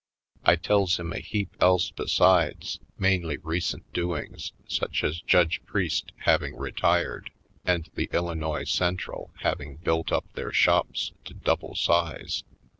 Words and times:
I 0.43 0.55
tells 0.55 0.97
him 0.97 1.13
a 1.13 1.19
heap 1.19 1.55
else 1.59 1.91
besides; 1.91 2.79
mainly 2.97 3.37
re 3.37 3.59
cent 3.59 3.93
doings, 3.93 4.51
such 4.67 5.03
as 5.03 5.21
Judge 5.21 5.61
Priest 5.67 6.11
having 6.21 6.57
retired, 6.57 7.29
and 7.65 7.87
the 7.93 8.09
Illinois 8.11 8.63
Central 8.63 9.31
having 9.41 9.75
built 9.75 10.11
up 10.11 10.25
their 10.33 10.51
shops 10.51 11.11
to 11.25 11.35
double 11.35 11.75
size. 11.75 12.43